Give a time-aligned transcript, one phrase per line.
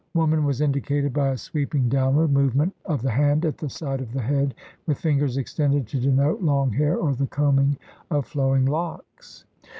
[0.15, 4.13] Woman was indicated by a sweeping downward movement of the hand at the side of
[4.13, 4.55] the head
[4.87, 7.77] with fingers extended to denote long hair or the combing
[8.09, 9.45] of flowing locks.